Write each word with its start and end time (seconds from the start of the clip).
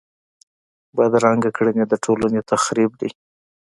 بدرنګه 0.95 1.49
کړنې 1.57 1.83
د 1.87 1.93
ټولنې 2.03 2.41
تخریب 2.51 2.91
دي 3.01 3.09